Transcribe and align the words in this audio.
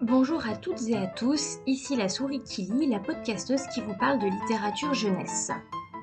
Bonjour 0.00 0.46
à 0.46 0.56
toutes 0.56 0.88
et 0.88 0.96
à 0.96 1.06
tous, 1.06 1.58
ici 1.66 1.94
la 1.96 2.08
souris 2.08 2.42
qui 2.42 2.62
lit, 2.62 2.86
la 2.86 2.98
podcasteuse 2.98 3.66
qui 3.74 3.80
vous 3.80 3.94
parle 3.98 4.18
de 4.18 4.26
littérature 4.26 4.94
jeunesse. 4.94 5.50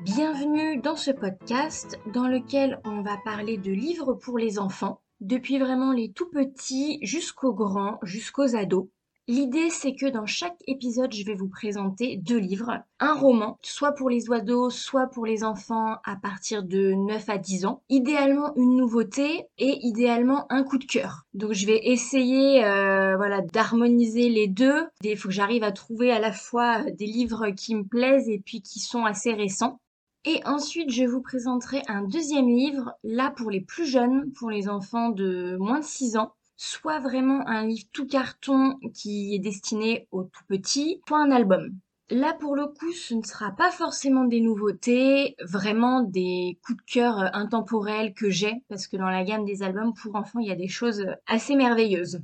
Bienvenue 0.04 0.78
dans 0.78 0.96
ce 0.96 1.12
podcast 1.12 2.00
dans 2.14 2.28
lequel 2.28 2.80
on 2.86 3.02
va 3.02 3.18
parler 3.26 3.57
de 3.57 3.71
livres 3.71 4.14
pour 4.14 4.38
les 4.38 4.59
enfants, 4.59 5.02
depuis 5.21 5.57
vraiment 5.57 5.92
les 5.92 6.12
tout 6.12 6.30
petits 6.30 7.00
jusqu'aux 7.02 7.54
grands, 7.54 7.98
jusqu'aux 8.04 8.55
ados. 8.55 8.88
L'idée, 9.28 9.71
c'est 9.71 9.96
que 9.96 10.05
dans 10.05 10.28
chaque 10.28 10.62
épisode, 10.68 11.12
je 11.12 11.26
vais 11.26 11.34
vous 11.34 11.48
présenter 11.48 12.16
deux 12.16 12.38
livres. 12.38 12.84
Un 13.00 13.16
roman, 13.16 13.58
soit 13.64 13.94
pour 13.94 14.08
les 14.08 14.30
oiseaux, 14.30 14.70
soit 14.70 15.08
pour 15.08 15.26
les 15.26 15.44
enfants 15.44 15.96
à 16.04 16.16
partir 16.16 16.62
de 16.62 16.94
9 16.94 17.27
à 17.30 17.40
10 17.40 17.66
ans. 17.66 17.82
Idéalement, 17.90 18.55
une 18.55 18.76
nouveauté 18.76 19.48
et 19.58 19.80
idéalement 19.82 20.46
un 20.52 20.63
coup 20.63 20.77
de 20.77 20.85
cœur. 20.85 21.26
Donc, 21.34 21.54
je 21.54 21.66
vais 21.66 21.88
essayer 21.88 22.63
euh, 22.66 23.18
voilà, 23.18 23.41
d'harmoniser 23.41 24.30
les 24.30 24.48
deux. 24.48 24.85
Il 25.02 25.18
faut 25.18 25.30
que 25.30 25.34
j'arrive 25.34 25.63
à 25.63 25.71
trouver 25.71 26.12
à 26.12 26.20
la 26.20 26.32
fois 26.32 26.84
des 26.91 27.07
livres 27.07 27.49
qui 27.49 27.73
me 27.73 27.84
plaisent 27.84 28.30
et 28.30 28.40
puis 28.46 28.62
qui 28.62 28.80
sont 28.80 29.05
assez 29.05 29.34
récents. 29.34 29.80
Et 30.26 30.40
ensuite, 30.46 30.91
je 30.91 31.04
vous 31.04 31.21
présenterai 31.21 31.82
un 31.88 32.04
deuxième 32.04 32.48
livre, 32.48 32.94
là 33.04 33.32
pour 33.35 33.49
les 33.49 33.62
plus 33.62 33.88
jeunes, 33.88 34.32
pour 34.34 34.52
les 34.52 34.70
enfants 34.70 35.10
de 35.10 35.57
moins 35.60 35.80
de 35.80 35.85
6 35.85 36.18
ans 36.18 36.34
soit 36.58 37.00
vraiment 37.00 37.48
un 37.48 37.68
livre 37.68 37.88
tout 37.91 38.08
carton 38.08 38.77
qui 38.94 39.36
est 39.36 39.40
destiné 39.40 40.08
aux 40.12 40.23
tout 40.23 40.44
petits, 40.48 41.02
soit 41.08 41.20
un 41.20 41.32
album. 41.32 41.77
Là, 42.12 42.34
pour 42.34 42.55
le 42.55 42.68
coup, 42.68 42.91
ce 42.91 43.16
ne 43.16 43.23
sera 43.23 43.52
pas 43.52 43.72
forcément 43.72 44.26
des 44.26 44.40
nouveautés, 44.40 45.36
vraiment 45.41 46.04
des 46.04 46.60
coups 46.63 46.77
de 46.77 46.91
cœur 46.91 47.20
euh, 47.20 47.27
intemporels 47.34 48.13
que 48.13 48.30
j'ai, 48.30 48.63
parce 48.70 48.86
que 48.86 48.96
dans 48.96 49.10
la 49.10 49.23
gamme 49.23 49.44
des 49.44 49.63
albums 49.63 49.94
pour 49.96 50.16
enfants, 50.16 50.40
il 50.40 50.48
y 50.48 50.52
a 50.52 50.55
des 50.55 50.68
choses 50.68 50.99
euh, 50.99 51.16
assez 51.26 51.55
merveilleuses. 51.55 52.21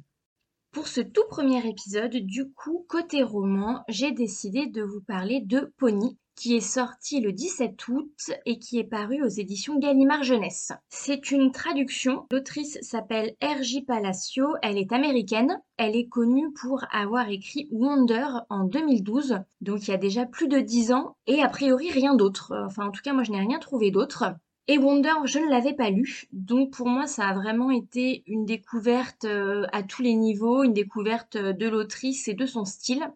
Pour 0.72 0.88
ce 0.88 1.02
tout 1.02 1.26
premier 1.30 1.68
épisode, 1.68 2.16
du 2.16 2.52
coup, 2.52 2.86
côté 2.88 3.24
roman, 3.24 3.84
j'ai 3.90 4.12
décidé 4.12 4.68
de 4.68 4.84
vous 4.84 5.02
parler 5.02 5.42
de 5.42 5.74
Pony, 5.78 6.18
qui 6.36 6.56
est 6.56 6.60
sorti 6.60 7.20
le 7.20 7.32
17 7.32 7.88
août 7.88 8.32
et 8.46 8.60
qui 8.60 8.80
est 8.80 8.84
paru 8.84 9.24
aux 9.24 9.30
éditions 9.30 9.78
Gallimard 9.80 10.24
Jeunesse. 10.24 10.72
C'est 10.90 11.32
une 11.32 11.52
traduction. 11.52 12.26
L'autrice 12.32 12.78
s'appelle 12.82 13.36
R.J. 13.42 13.84
Palacio, 13.84 14.48
elle 14.62 14.78
est 14.78 14.92
américaine. 14.92 15.60
Elle 15.78 15.96
est 15.96 16.08
connue 16.08 16.52
pour 16.54 16.86
avoir 16.92 17.30
écrit 17.30 17.68
Wonder 17.72 18.28
en 18.50 18.66
2012, 18.66 19.40
donc 19.62 19.88
il 19.88 19.92
y 19.92 19.94
a 19.94 19.98
déjà 19.98 20.26
plus 20.26 20.48
de 20.48 20.60
10 20.60 20.92
ans, 20.92 21.16
et 21.26 21.42
a 21.42 21.48
priori 21.48 21.90
rien 21.90 22.14
d'autre. 22.14 22.54
Enfin, 22.68 22.86
en 22.86 22.92
tout 22.92 23.02
cas, 23.02 23.14
moi 23.14 23.24
je 23.24 23.32
n'ai 23.32 23.40
rien 23.40 23.58
trouvé 23.58 23.90
d'autre. 23.90 24.26
Et 24.68 24.78
Wonder, 24.78 25.14
je 25.26 25.40
ne 25.40 25.50
l'avais 25.50 25.74
pas 25.74 25.90
lu, 25.90 26.28
donc 26.32 26.72
pour 26.72 26.88
moi 26.88 27.08
ça 27.08 27.28
a 27.28 27.34
vraiment 27.34 27.72
été 27.72 28.24
une 28.28 28.46
découverte 28.46 29.26
euh, 29.26 29.66
à 29.74 29.82
tous 29.82 30.04
les 30.04 30.14
niveaux, 30.14 30.64
une 30.64 30.74
découverte 30.74 31.36
de 31.36 31.68
l'autrice 31.68 32.28
et 32.28 32.36
de 32.36 32.46
son 32.46 32.64
style. 32.64 33.12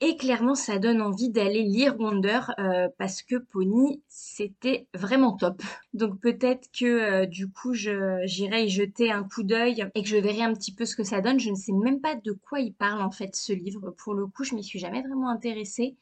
Et 0.00 0.16
clairement, 0.16 0.54
ça 0.54 0.78
donne 0.78 1.02
envie 1.02 1.28
d'aller 1.28 1.62
lire 1.64 1.98
Wonder 1.98 2.40
euh, 2.60 2.88
parce 2.98 3.22
que 3.22 3.34
Pony, 3.34 4.00
c'était 4.08 4.86
vraiment 4.94 5.32
top. 5.36 5.60
Donc 5.92 6.20
peut-être 6.20 6.68
que 6.70 6.84
euh, 6.84 7.26
du 7.26 7.50
coup, 7.50 7.74
j'irai 7.74 8.64
y 8.66 8.68
jeter 8.68 9.10
un 9.10 9.24
coup 9.24 9.42
d'œil 9.42 9.88
et 9.96 10.02
que 10.02 10.08
je 10.08 10.16
verrai 10.16 10.42
un 10.42 10.54
petit 10.54 10.72
peu 10.72 10.84
ce 10.84 10.94
que 10.94 11.02
ça 11.02 11.20
donne. 11.20 11.40
Je 11.40 11.50
ne 11.50 11.56
sais 11.56 11.72
même 11.72 12.00
pas 12.00 12.14
de 12.14 12.30
quoi 12.32 12.60
il 12.60 12.72
parle 12.74 13.02
en 13.02 13.10
fait 13.10 13.34
ce 13.34 13.52
livre. 13.52 13.90
Pour 13.90 14.14
le 14.14 14.26
coup, 14.28 14.44
je 14.44 14.54
m'y 14.54 14.62
suis 14.62 14.78
jamais 14.78 15.02
vraiment 15.02 15.30
intéressée. 15.30 15.96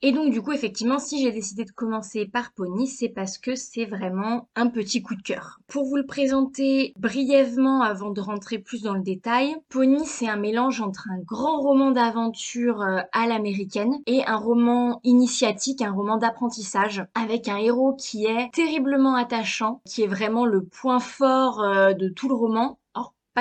Et 0.00 0.12
donc 0.12 0.30
du 0.30 0.40
coup, 0.40 0.52
effectivement, 0.52 1.00
si 1.00 1.20
j'ai 1.20 1.32
décidé 1.32 1.64
de 1.64 1.72
commencer 1.72 2.24
par 2.24 2.52
Pony, 2.52 2.86
c'est 2.86 3.08
parce 3.08 3.36
que 3.36 3.56
c'est 3.56 3.84
vraiment 3.84 4.48
un 4.54 4.68
petit 4.68 5.02
coup 5.02 5.16
de 5.16 5.22
cœur. 5.22 5.58
Pour 5.66 5.84
vous 5.86 5.96
le 5.96 6.06
présenter 6.06 6.92
brièvement 6.96 7.82
avant 7.82 8.10
de 8.10 8.20
rentrer 8.20 8.58
plus 8.58 8.82
dans 8.82 8.94
le 8.94 9.02
détail, 9.02 9.56
Pony, 9.68 10.06
c'est 10.06 10.28
un 10.28 10.36
mélange 10.36 10.80
entre 10.80 11.08
un 11.10 11.18
grand 11.18 11.58
roman 11.60 11.90
d'aventure 11.90 12.80
euh, 12.82 13.00
à 13.12 13.26
l'américaine 13.26 13.94
et 14.06 14.24
un 14.24 14.36
roman 14.36 15.00
initiatique, 15.02 15.82
un 15.82 15.92
roman 15.92 16.16
d'apprentissage, 16.16 17.04
avec 17.14 17.48
un 17.48 17.56
héros 17.56 17.94
qui 17.94 18.26
est 18.26 18.52
terriblement 18.52 19.16
attachant, 19.16 19.80
qui 19.84 20.02
est 20.02 20.08
vraiment 20.08 20.46
le 20.46 20.64
point 20.64 21.00
fort 21.00 21.60
euh, 21.60 21.92
de 21.92 22.08
tout 22.08 22.28
le 22.28 22.34
roman 22.34 22.78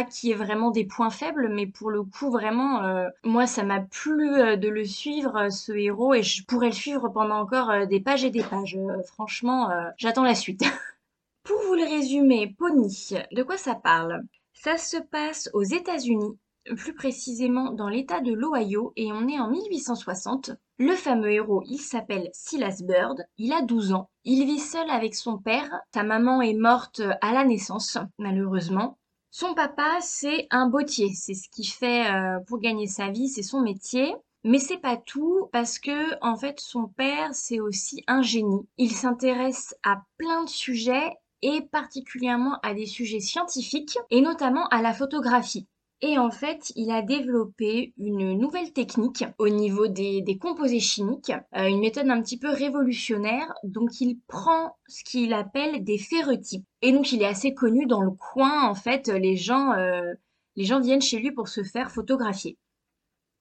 qui 0.04 0.18
qu'il 0.18 0.30
y 0.30 0.32
ait 0.32 0.36
vraiment 0.36 0.72
des 0.72 0.86
points 0.86 1.10
faibles, 1.10 1.50
mais 1.50 1.68
pour 1.68 1.92
le 1.92 2.04
coup, 2.04 2.32
vraiment, 2.32 2.84
euh, 2.84 3.08
moi, 3.24 3.48
ça 3.48 3.64
m'a 3.64 3.82
plu 3.82 4.34
euh, 4.36 4.56
de 4.56 4.70
le 4.70 4.86
suivre, 4.86 5.36
euh, 5.38 5.50
ce 5.50 5.72
héros, 5.72 6.14
et 6.14 6.24
je 6.24 6.44
pourrais 6.46 6.68
le 6.68 6.74
suivre 6.74 7.10
pendant 7.10 7.40
encore 7.40 7.88
des 7.88 8.00
pages 8.00 8.24
et 8.24 8.30
des 8.30 8.44
pages. 8.44 8.78
franchement, 9.06 9.70
j'attends 9.98 10.24
la 10.24 10.36
suite. 10.36 10.64
pour 11.44 11.60
vous 11.68 11.76
le 11.76 11.84
résumer, 11.84 12.56
Pony, 12.58 13.14
de 13.32 13.44
quoi 13.44 13.58
ça 13.58 13.76
parle? 13.76 14.24
Ça 14.54 14.78
se 14.78 14.98
passe 14.98 15.50
aux 15.54 15.64
États-Unis, 15.64 16.38
plus 16.76 16.94
précisément 16.94 17.72
dans 17.72 17.88
l'état 17.88 18.20
de 18.20 18.34
l'Ohio, 18.34 18.94
et 18.96 19.12
on 19.12 19.28
est 19.28 19.40
en 19.40 19.50
1860. 19.50 20.52
Le 20.80 20.94
fameux 20.94 21.32
héros, 21.32 21.64
il 21.68 21.80
s'appelle 21.80 22.30
Silas 22.34 22.82
Bird, 22.84 23.26
il 23.38 23.54
a 23.54 23.62
12 23.62 23.94
ans, 23.94 24.10
il 24.26 24.46
vit 24.46 24.60
seul 24.60 24.90
avec 24.90 25.16
son 25.16 25.38
père, 25.38 25.70
sa 25.94 26.04
maman 26.04 26.42
est 26.42 26.54
morte 26.54 27.02
à 27.22 27.34
la 27.34 27.46
naissance, 27.46 27.98
malheureusement, 28.18 28.98
son 29.32 29.54
papa, 29.54 30.00
c'est 30.02 30.48
un 30.52 30.68
bottier. 30.68 31.14
C'est 31.14 31.34
ce 31.34 31.50
qu'il 31.50 31.68
fait 31.68 32.08
euh, 32.08 32.40
pour 32.48 32.60
gagner 32.60 32.88
sa 32.88 33.10
vie, 33.10 33.30
c'est 33.30 33.44
son 33.44 33.62
métier. 33.62 34.16
Mais 34.44 34.60
c'est 34.60 34.78
pas 34.78 34.98
tout 34.98 35.50
parce 35.52 35.78
que 35.78 36.18
en 36.22 36.38
fait 36.38 36.60
son 36.60 36.88
père 36.88 37.34
c'est 37.34 37.60
aussi 37.60 38.04
un 38.08 38.22
génie. 38.22 38.66
Il 38.78 38.92
s'intéresse 38.92 39.76
à 39.84 40.04
plein 40.18 40.44
de 40.44 40.50
sujets 40.50 41.12
et 41.42 41.62
particulièrement 41.62 42.58
à 42.64 42.74
des 42.74 42.86
sujets 42.86 43.20
scientifiques 43.20 43.98
et 44.10 44.22
notamment 44.22 44.68
à 44.70 44.82
la 44.82 44.94
photographie. 44.94 45.68
Et 46.02 46.20
en 46.20 46.30
fait, 46.30 46.72
il 46.76 46.92
a 46.92 47.02
développé 47.02 47.94
une 47.98 48.38
nouvelle 48.38 48.72
technique 48.72 49.26
au 49.40 49.50
niveau 49.50 49.88
des, 49.88 50.38
composés 50.40 50.80
chimiques, 50.80 51.32
euh, 51.56 51.68
une 51.68 51.80
méthode 51.80 52.08
un 52.10 52.22
petit 52.22 52.38
peu 52.38 52.50
révolutionnaire. 52.50 53.52
Donc, 53.64 54.00
il 54.00 54.20
prend 54.28 54.78
ce 54.88 55.04
qu'il 55.04 55.34
appelle 55.34 55.84
des 55.84 55.98
ferrotypes. 55.98 56.66
Et 56.84 56.92
donc, 56.92 57.12
il 57.12 57.24
est 57.24 57.28
assez 57.28 57.56
connu 57.56 57.88
dans 57.88 58.02
le 58.02 58.12
coin. 58.12 58.70
En 58.70 58.76
fait, 58.76 59.08
les 59.08 59.38
gens, 59.38 59.74
euh, 59.74 60.14
les 60.56 60.66
gens 60.66 60.80
viennent 60.80 61.02
chez 61.02 61.18
lui 61.18 61.32
pour 61.32 61.48
se 61.48 61.64
faire 61.64 61.90
photographier. 61.90 62.60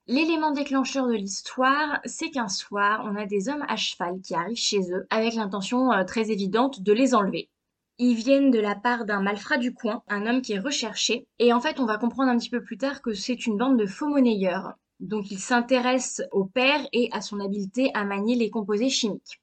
L'élément 0.06 0.53
déclencheur 0.53 1.09
de 1.09 1.15
l'histoire, 1.15 2.00
c'est 2.05 2.31
qu'un 2.31 2.49
soir, 2.49 3.03
on 3.05 3.16
a 3.16 3.27
des 3.27 3.50
hommes 3.50 3.65
à 3.69 3.77
cheval 3.77 4.21
qui 4.22 4.34
arrivent 4.34 4.56
chez 4.56 4.81
eux 4.93 5.06
avec 5.11 5.34
l'intention 5.34 5.93
euh, 5.93 6.05
très 6.05 6.31
évidente 6.31 6.81
de 6.81 6.93
les 6.93 7.15
enlever. 7.15 7.50
Ils 7.99 8.15
viennent 8.15 8.51
de 8.51 8.59
la 8.59 8.75
part 8.75 9.07
d'un 9.07 9.23
malfrat 9.23 9.57
du 9.57 9.73
coin, 9.73 10.03
un 10.09 10.27
homme 10.27 10.43
qui 10.43 10.53
est 10.53 10.59
recherché. 10.59 11.27
Et 11.39 11.53
en 11.55 11.61
fait, 11.61 11.81
on 11.81 11.87
va 11.87 11.97
comprendre 11.97 12.31
un 12.31 12.37
petit 12.37 12.51
peu 12.51 12.62
plus 12.62 12.77
tard 12.77 13.01
que 13.01 13.15
c'est 13.15 13.47
une 13.47 13.57
bande 13.57 13.79
de 13.79 13.87
faux 13.87 14.09
monnayeurs. 14.09 14.75
Donc 15.01 15.31
il 15.31 15.39
s'intéresse 15.39 16.23
au 16.31 16.45
père 16.45 16.87
et 16.93 17.09
à 17.12 17.21
son 17.23 17.41
habileté 17.41 17.91
à 17.95 18.05
manier 18.05 18.34
les 18.34 18.51
composés 18.51 18.91
chimiques. 18.91 19.41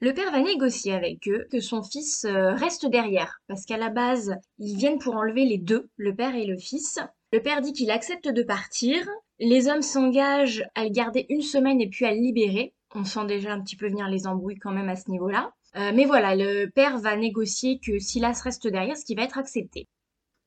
Le 0.00 0.14
père 0.14 0.32
va 0.32 0.40
négocier 0.40 0.94
avec 0.94 1.28
eux 1.28 1.46
que 1.50 1.60
son 1.60 1.82
fils 1.82 2.24
euh, 2.24 2.54
reste 2.54 2.86
derrière, 2.86 3.40
parce 3.46 3.64
qu'à 3.66 3.76
la 3.76 3.88
base, 3.88 4.34
ils 4.58 4.76
viennent 4.76 4.98
pour 4.98 5.14
enlever 5.14 5.44
les 5.44 5.58
deux, 5.58 5.90
le 5.96 6.14
père 6.14 6.34
et 6.34 6.46
le 6.46 6.58
fils. 6.58 6.98
Le 7.32 7.40
père 7.40 7.60
dit 7.60 7.72
qu'il 7.72 7.90
accepte 7.90 8.28
de 8.28 8.42
partir. 8.42 9.06
Les 9.38 9.68
hommes 9.68 9.82
s'engagent 9.82 10.64
à 10.74 10.84
le 10.84 10.90
garder 10.90 11.26
une 11.28 11.42
semaine 11.42 11.80
et 11.80 11.88
puis 11.88 12.04
à 12.04 12.12
le 12.12 12.20
libérer. 12.20 12.74
On 12.94 13.04
sent 13.04 13.26
déjà 13.26 13.52
un 13.52 13.60
petit 13.60 13.76
peu 13.76 13.88
venir 13.88 14.08
les 14.08 14.26
embrouilles 14.26 14.58
quand 14.58 14.72
même 14.72 14.88
à 14.88 14.96
ce 14.96 15.10
niveau-là. 15.10 15.52
Euh, 15.76 15.92
mais 15.94 16.04
voilà, 16.04 16.36
le 16.36 16.66
père 16.66 16.98
va 16.98 17.16
négocier 17.16 17.78
que 17.78 17.98
Silas 17.98 18.40
reste 18.44 18.66
derrière, 18.66 18.96
ce 18.96 19.04
qui 19.04 19.14
va 19.14 19.22
être 19.22 19.38
accepté. 19.38 19.88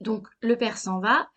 Donc 0.02 0.28
le 0.41 0.56
père 0.58 0.78
s'en 0.78 1.00
va, 1.00 1.28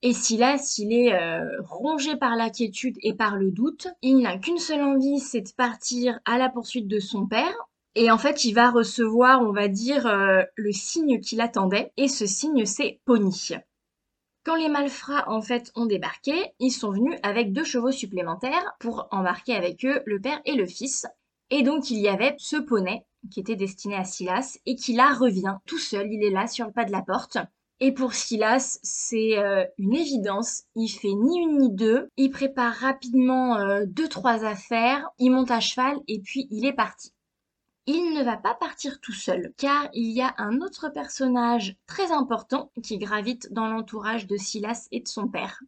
et 0.00 0.12
Silas, 0.12 0.76
il 0.78 0.92
est 0.92 1.12
euh, 1.12 1.44
rongé 1.64 2.16
par 2.16 2.36
l'inquiétude 2.36 2.96
et 3.02 3.14
par 3.14 3.36
le 3.36 3.50
doute. 3.50 3.88
Il 4.00 4.18
n'a 4.18 4.38
qu'une 4.38 4.58
seule 4.58 4.82
envie, 4.82 5.18
c'est 5.18 5.40
de 5.40 5.52
partir 5.56 6.20
à 6.24 6.38
la 6.38 6.48
poursuite 6.48 6.86
de 6.86 7.00
son 7.00 7.26
père. 7.26 7.54
Et 7.96 8.10
en 8.12 8.18
fait, 8.18 8.44
il 8.44 8.52
va 8.52 8.70
recevoir, 8.70 9.42
on 9.42 9.52
va 9.52 9.66
dire, 9.66 10.06
euh, 10.06 10.44
le 10.54 10.70
signe 10.70 11.20
qu'il 11.20 11.40
attendait. 11.40 11.92
Et 11.96 12.06
ce 12.06 12.26
signe, 12.26 12.64
c'est 12.64 13.00
Pony. 13.06 13.56
Quand 14.44 14.54
les 14.54 14.68
malfrats, 14.68 15.28
en 15.28 15.42
fait, 15.42 15.72
ont 15.74 15.86
débarqué, 15.86 16.32
ils 16.60 16.70
sont 16.70 16.92
venus 16.92 17.18
avec 17.24 17.52
deux 17.52 17.64
chevaux 17.64 17.90
supplémentaires 17.90 18.76
pour 18.78 19.08
embarquer 19.10 19.54
avec 19.56 19.84
eux 19.84 20.00
le 20.06 20.20
père 20.20 20.40
et 20.44 20.54
le 20.54 20.66
fils. 20.66 21.06
Et 21.50 21.62
donc, 21.62 21.90
il 21.90 21.98
y 21.98 22.08
avait 22.08 22.34
ce 22.38 22.56
poney 22.56 23.04
qui 23.30 23.40
était 23.40 23.56
destiné 23.56 23.96
à 23.96 24.04
Silas 24.04 24.58
et 24.66 24.76
qui 24.76 24.92
là 24.92 25.12
revient 25.14 25.56
tout 25.66 25.78
seul, 25.78 26.12
il 26.12 26.22
est 26.22 26.30
là 26.30 26.46
sur 26.46 26.66
le 26.66 26.72
pas 26.72 26.84
de 26.84 26.92
la 26.92 27.02
porte. 27.02 27.38
Et 27.80 27.92
pour 27.92 28.12
Silas, 28.12 28.80
c'est 28.82 29.38
euh, 29.38 29.64
une 29.78 29.94
évidence, 29.94 30.64
il 30.74 30.88
fait 30.88 31.12
ni 31.12 31.38
une 31.38 31.58
ni 31.58 31.70
deux, 31.70 32.08
il 32.16 32.30
prépare 32.30 32.74
rapidement 32.74 33.56
euh, 33.56 33.84
deux 33.86 34.08
trois 34.08 34.44
affaires, 34.44 35.08
il 35.18 35.30
monte 35.30 35.52
à 35.52 35.60
cheval 35.60 35.96
et 36.08 36.20
puis 36.20 36.48
il 36.50 36.66
est 36.66 36.72
parti. 36.72 37.12
Il 37.86 38.14
ne 38.14 38.22
va 38.24 38.36
pas 38.36 38.54
partir 38.54 39.00
tout 39.00 39.12
seul, 39.12 39.52
car 39.56 39.88
il 39.94 40.10
y 40.10 40.20
a 40.20 40.34
un 40.38 40.60
autre 40.60 40.88
personnage 40.88 41.76
très 41.86 42.10
important 42.10 42.70
qui 42.82 42.98
gravite 42.98 43.52
dans 43.52 43.68
l'entourage 43.68 44.26
de 44.26 44.36
Silas 44.36 44.88
et 44.90 45.00
de 45.00 45.08
son 45.08 45.28
père. 45.28 45.62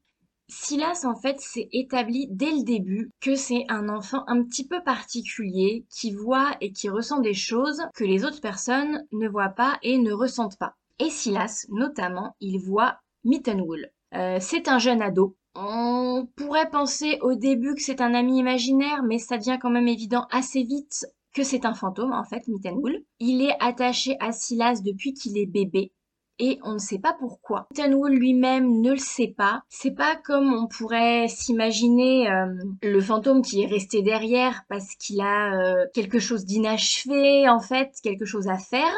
Silas, 0.51 1.05
en 1.05 1.15
fait, 1.15 1.41
s'est 1.41 1.69
établi 1.73 2.27
dès 2.29 2.51
le 2.51 2.65
début 2.65 3.13
que 3.21 3.37
c'est 3.37 3.65
un 3.69 3.89
enfant 3.89 4.25
un 4.27 4.43
petit 4.43 4.67
peu 4.67 4.83
particulier 4.83 5.87
qui 5.89 6.13
voit 6.13 6.51
et 6.61 6.73
qui 6.73 6.89
ressent 6.89 7.21
des 7.21 7.35
choses 7.35 7.83
que 7.95 8.05
les 8.05 8.25
autres 8.25 8.41
personnes 8.41 9.07
ne 9.13 9.29
voient 9.29 9.51
pas 9.51 9.79
et 9.83 9.99
ne 9.99 10.13
ressentent 10.13 10.59
pas. 10.59 10.75
Et 10.99 11.09
Silas, 11.09 11.67
notamment, 11.71 12.35
il 12.41 12.59
voit 12.59 12.97
Mittenwool. 13.25 13.91
Euh, 14.15 14.39
c'est 14.41 14.67
un 14.67 14.79
jeune 14.79 15.03
ado. 15.03 15.37
On 15.55 16.29
pourrait 16.35 16.71
penser 16.71 17.19
au 17.23 17.35
début 17.35 17.75
que 17.75 17.83
c'est 17.83 18.01
un 18.01 18.13
ami 18.13 18.39
imaginaire, 18.39 19.05
mais 19.05 19.19
ça 19.19 19.39
devient 19.39 19.59
quand 19.61 19.71
même 19.71 19.89
évident 19.89 20.27
assez 20.33 20.65
vite 20.65 21.07
que 21.33 21.45
c'est 21.45 21.65
un 21.65 21.75
fantôme, 21.75 22.13
en 22.13 22.25
fait, 22.25 22.49
Mittenwool. 22.49 23.05
Il 23.21 23.43
est 23.43 23.57
attaché 23.61 24.17
à 24.19 24.33
Silas 24.33 24.81
depuis 24.85 25.15
qu'il 25.15 25.39
est 25.39 25.47
bébé 25.47 25.93
et 26.41 26.59
on 26.65 26.73
ne 26.73 26.79
sait 26.79 26.99
pas 26.99 27.13
pourquoi. 27.13 27.69
Mittenwool 27.71 28.15
lui-même 28.15 28.81
ne 28.81 28.93
le 28.93 28.99
sait 28.99 29.35
pas. 29.37 29.63
C'est 29.69 29.95
pas 29.95 30.17
comme 30.17 30.53
on 30.53 30.67
pourrait 30.67 31.29
s'imaginer 31.29 32.31
euh, 32.31 32.47
le 32.83 33.01
fantôme 33.01 33.43
qui 33.43 33.63
est 33.63 33.67
resté 33.67 34.03
derrière 34.03 34.65
parce 34.69 34.95
qu'il 34.97 35.21
a 35.21 35.55
euh, 35.55 35.87
quelque 35.93 36.19
chose 36.19 36.47
d'inachevé, 36.47 37.49
en 37.49 37.61
fait, 37.61 37.93
quelque 38.03 38.25
chose 38.25 38.49
à 38.49 38.57
faire. 38.57 38.93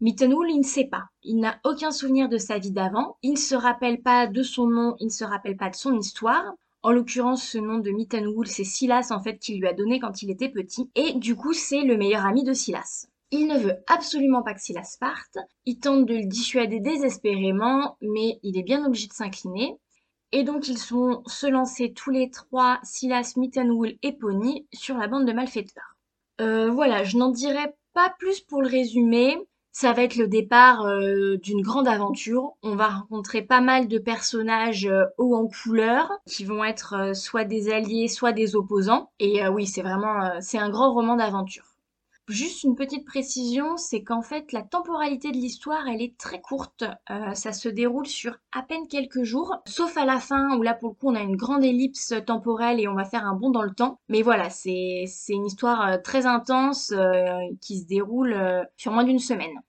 Mittenwool, 0.00 0.50
il 0.50 0.58
ne 0.58 0.64
sait 0.64 0.88
pas. 0.88 1.04
Il 1.22 1.36
n'a 1.36 1.60
aucun 1.64 1.92
souvenir 1.92 2.28
de 2.28 2.36
sa 2.36 2.58
vie 2.58 2.72
d'avant. 2.72 3.16
Il 3.22 3.32
ne 3.32 3.36
se 3.36 3.54
rappelle 3.54 4.02
pas 4.02 4.26
de 4.26 4.42
son 4.42 4.66
nom, 4.66 4.96
il 4.98 5.06
ne 5.06 5.12
se 5.12 5.24
rappelle 5.24 5.56
pas 5.56 5.70
de 5.70 5.76
son 5.76 5.96
histoire. 5.96 6.54
En 6.82 6.90
l'occurrence, 6.90 7.44
ce 7.44 7.58
nom 7.58 7.78
de 7.78 7.92
Mittenwool, 7.92 8.48
c'est 8.48 8.64
Silas 8.64 9.12
en 9.12 9.22
fait 9.22 9.38
qui 9.38 9.54
lui 9.54 9.68
a 9.68 9.72
donné 9.72 10.00
quand 10.00 10.22
il 10.22 10.30
était 10.32 10.48
petit. 10.48 10.90
Et 10.96 11.12
du 11.12 11.36
coup, 11.36 11.52
c'est 11.52 11.82
le 11.82 11.96
meilleur 11.96 12.26
ami 12.26 12.42
de 12.42 12.52
Silas. 12.52 13.06
Il 13.34 13.46
ne 13.46 13.58
veut 13.58 13.78
absolument 13.86 14.42
pas 14.42 14.52
que 14.52 14.60
Silas 14.60 14.98
parte. 15.00 15.38
Il 15.64 15.80
tente 15.80 16.04
de 16.04 16.16
le 16.16 16.26
dissuader 16.26 16.80
désespérément, 16.80 17.96
mais 18.02 18.38
il 18.42 18.58
est 18.58 18.62
bien 18.62 18.84
obligé 18.84 19.08
de 19.08 19.14
s'incliner. 19.14 19.78
Et 20.32 20.44
donc 20.44 20.68
ils 20.68 20.76
sont 20.76 21.22
se 21.26 21.46
lancer 21.46 21.94
tous 21.94 22.10
les 22.10 22.28
trois, 22.30 22.78
Silas, 22.82 23.32
Mittenwool 23.38 23.94
et 24.02 24.12
Pony, 24.12 24.66
sur 24.74 24.98
la 24.98 25.08
bande 25.08 25.26
de 25.26 25.32
malfaiteurs. 25.32 25.96
Euh, 26.42 26.70
voilà, 26.70 27.04
je 27.04 27.16
n'en 27.16 27.30
dirai 27.30 27.74
pas 27.94 28.14
plus 28.18 28.40
pour 28.40 28.60
le 28.60 28.68
résumer. 28.68 29.38
Ça 29.72 29.94
va 29.94 30.02
être 30.02 30.16
le 30.16 30.28
départ 30.28 30.84
euh, 30.84 31.38
d'une 31.38 31.62
grande 31.62 31.88
aventure. 31.88 32.52
On 32.62 32.76
va 32.76 32.88
rencontrer 32.88 33.40
pas 33.40 33.62
mal 33.62 33.88
de 33.88 33.98
personnages 33.98 34.84
euh, 34.84 35.04
hauts 35.16 35.36
en 35.36 35.48
couleur 35.48 36.12
qui 36.26 36.44
vont 36.44 36.64
être 36.64 37.16
soit 37.16 37.44
des 37.44 37.72
alliés, 37.72 38.08
soit 38.08 38.32
des 38.32 38.56
opposants. 38.56 39.10
Et 39.18 39.48
oui, 39.48 39.66
c'est 39.66 39.80
vraiment 39.80 40.38
c'est 40.42 40.58
un 40.58 40.68
grand 40.68 40.92
roman 40.92 41.16
d'aventure. 41.16 41.71
Juste 42.28 42.62
une 42.62 42.76
petite 42.76 43.04
précision, 43.04 43.76
c'est 43.76 44.04
qu'en 44.04 44.22
fait 44.22 44.52
la 44.52 44.62
temporalité 44.62 45.32
de 45.32 45.36
l'histoire 45.36 45.88
elle 45.88 46.00
est 46.00 46.16
très 46.16 46.40
courte. 46.40 46.84
Euh, 47.10 47.34
ça 47.34 47.52
se 47.52 47.68
déroule 47.68 48.06
sur 48.06 48.38
à 48.52 48.62
peine 48.62 48.86
quelques 48.86 49.24
jours, 49.24 49.56
sauf 49.66 49.96
à 49.96 50.04
la 50.04 50.20
fin 50.20 50.56
où 50.56 50.62
là 50.62 50.72
pour 50.72 50.90
le 50.90 50.94
coup 50.94 51.08
on 51.08 51.16
a 51.16 51.20
une 51.20 51.34
grande 51.34 51.64
ellipse 51.64 52.14
temporelle 52.24 52.78
et 52.78 52.86
on 52.86 52.94
va 52.94 53.04
faire 53.04 53.26
un 53.26 53.34
bond 53.34 53.50
dans 53.50 53.62
le 53.62 53.74
temps. 53.74 53.98
Mais 54.08 54.22
voilà, 54.22 54.50
c'est 54.50 55.04
une 55.28 55.46
histoire 55.46 55.82
euh, 55.88 55.98
très 55.98 56.26
intense 56.26 56.92
euh, 56.92 57.38
qui 57.60 57.80
se 57.80 57.86
déroule 57.86 58.36
sur 58.76 58.92
moins 58.92 59.04
d'une 59.04 59.18
semaine. 59.18 59.60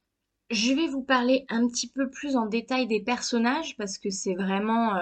Je 0.52 0.74
vais 0.74 0.88
vous 0.88 1.02
parler 1.02 1.46
un 1.50 1.68
petit 1.68 1.90
peu 1.90 2.12
plus 2.12 2.36
en 2.36 2.46
détail 2.46 2.86
des 2.86 3.02
personnages 3.02 3.76
parce 3.78 3.98
que 3.98 4.12
c'est 4.12 4.36
vraiment 4.36 4.94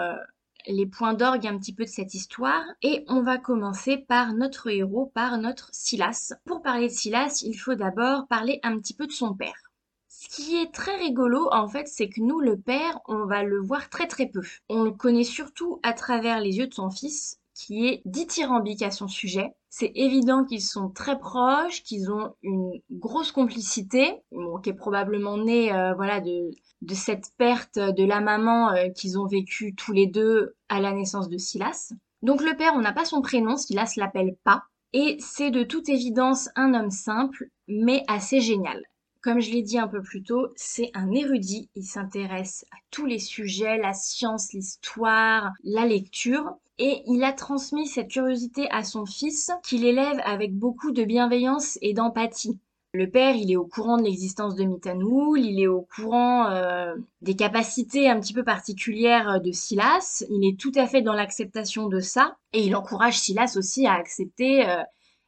les 0.72 0.86
points 0.86 1.14
d'orgue 1.14 1.48
un 1.48 1.58
petit 1.58 1.74
peu 1.74 1.84
de 1.84 1.90
cette 1.90 2.14
histoire. 2.14 2.64
Et 2.82 3.04
on 3.08 3.22
va 3.22 3.38
commencer 3.38 3.98
par 3.98 4.34
notre 4.34 4.70
héros, 4.70 5.12
par 5.14 5.38
notre 5.38 5.70
Silas. 5.74 6.34
Pour 6.46 6.62
parler 6.62 6.88
de 6.88 6.94
Silas, 6.94 7.44
il 7.46 7.56
faut 7.56 7.76
d'abord 7.76 8.28
parler 8.28 8.60
un 8.64 8.78
petit 8.80 8.94
peu 8.94 9.08
de 9.08 9.12
son 9.12 9.34
père. 9.34 9.72
Ce 10.08 10.30
qui 10.30 10.58
est 10.58 10.72
très 10.72 10.98
rigolo, 10.98 11.50
en 11.52 11.68
fait, 11.68 11.88
c'est 11.88 12.08
que 12.08 12.22
nous, 12.22 12.40
le 12.40 12.56
père, 12.56 13.00
on 13.08 13.26
va 13.26 13.44
le 13.44 13.60
voir 13.60 13.90
très 13.90 14.08
très 14.08 14.28
peu. 14.28 14.42
On 14.70 14.84
le 14.84 14.92
connaît 14.92 15.24
surtout 15.24 15.80
à 15.84 15.94
travers 15.94 16.40
les 16.40 16.58
yeux 16.58 16.68
de 16.68 16.74
son 16.74 16.92
fils, 16.92 17.41
qui 17.62 17.88
est 17.88 18.02
dithyrambique 18.06 18.82
à 18.82 18.90
son 18.90 19.08
sujet. 19.08 19.54
C'est 19.70 19.92
évident 19.94 20.44
qu'ils 20.46 20.64
sont 20.64 20.90
très 20.90 21.20
proches, 21.20 21.84
qu'ils 21.84 22.12
ont 22.12 22.34
une 22.42 22.72
grosse 22.90 23.32
complicité, 23.32 24.16
qui 24.64 24.70
est 24.72 24.74
probablement 24.74 25.38
née 25.38 25.72
euh, 25.72 25.94
voilà, 25.94 26.22
de, 26.22 26.52
cette 26.94 27.30
perte 27.38 27.78
de 27.78 28.04
la 28.04 28.20
maman 28.20 28.72
euh, 28.72 28.90
qu'ils 28.90 29.20
ont 29.20 29.28
vécue 29.28 29.76
tous 29.76 29.94
les 29.94 30.08
deux 30.08 30.56
à 30.70 30.82
la 30.82 30.92
naissance 30.92 31.30
de 31.30 31.38
Silas. 31.38 31.94
Donc 32.24 32.42
le 32.42 32.58
père, 32.58 32.74
on 32.76 32.82
n'a 32.82 32.94
pas 32.94 33.06
son 33.06 33.22
prénom, 33.22 33.58
Silas 33.58 33.94
l'appelle 33.96 34.36
pas, 34.44 34.64
et 34.94 35.18
c'est 35.20 35.52
de 35.52 35.62
toute 35.62 35.88
évidence 35.88 36.50
un 36.56 36.74
homme 36.74 36.92
simple, 36.92 37.48
mais 37.68 38.04
assez 38.08 38.42
génial. 38.42 38.82
Comme 39.22 39.40
je 39.40 39.52
l'ai 39.52 39.62
dit 39.62 39.78
un 39.78 39.88
peu 39.88 40.02
plus 40.02 40.24
tôt, 40.24 40.48
c'est 40.56 40.90
un 40.96 41.12
érudit, 41.12 41.70
il 41.76 41.84
s'intéresse 41.84 42.66
à 42.72 42.78
tous 42.90 43.06
les 43.06 43.20
sujets, 43.20 43.78
la 43.78 43.94
science, 43.94 44.52
l'histoire, 44.52 45.52
la 45.64 45.86
lecture, 45.86 46.56
et 46.82 47.04
il 47.06 47.24
a 47.24 47.32
transmis 47.32 47.86
cette 47.86 48.08
curiosité 48.08 48.68
à 48.72 48.84
son 48.84 49.06
fils, 49.06 49.52
qu'il 49.64 49.86
élève 49.86 50.20
avec 50.26 50.58
beaucoup 50.58 50.92
de 50.92 51.04
bienveillance 51.04 51.78
et 51.84 51.94
d'empathie. 51.94 52.60
Le 52.94 53.08
père, 53.08 53.36
il 53.36 53.52
est 53.52 53.56
au 53.56 53.68
courant 53.68 53.98
de 53.98 54.04
l'existence 54.04 54.56
de 54.56 54.64
Mitanoul, 54.64 55.40
il 55.40 55.62
est 55.62 55.68
au 55.68 55.88
courant 55.96 56.50
euh, 56.50 56.96
des 57.22 57.36
capacités 57.36 58.10
un 58.10 58.20
petit 58.20 58.34
peu 58.34 58.44
particulières 58.44 59.40
de 59.42 59.52
Silas, 59.52 60.26
il 60.32 60.44
est 60.44 60.60
tout 60.60 60.72
à 60.74 60.88
fait 60.88 61.04
dans 61.04 61.14
l'acceptation 61.14 61.88
de 61.88 62.00
ça, 62.00 62.36
et 62.52 62.66
il 62.66 62.76
encourage 62.76 63.20
Silas 63.20 63.54
aussi 63.58 63.86
à 63.86 63.94
accepter 63.94 64.68
euh, 64.68 64.82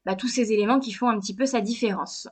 bah, 0.05 0.15
tous 0.15 0.29
ces 0.29 0.53
éléments 0.53 0.79
qui 0.79 0.91
font 0.91 1.07
un 1.07 1.19
petit 1.19 1.35
peu 1.35 1.45
sa 1.45 1.61
différence. 1.61 2.27